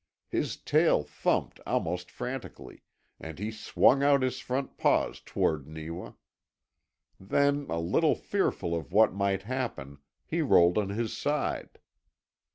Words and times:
His 0.29 0.57
tail 0.57 1.03
thumped 1.03 1.59
almost 1.63 2.09
frantically, 2.09 2.81
and 3.19 3.37
he 3.37 3.51
swung 3.51 4.01
out 4.01 4.23
his 4.23 4.39
front 4.39 4.75
paws 4.75 5.21
toward 5.23 5.67
Neewa. 5.67 6.13
Then, 7.19 7.67
a 7.69 7.77
little 7.79 8.15
fearful 8.15 8.75
of 8.75 8.91
what 8.91 9.13
might 9.13 9.43
happen, 9.43 9.99
he 10.25 10.41
rolled 10.41 10.79
on 10.79 10.89
his 10.89 11.15
side. 11.15 11.77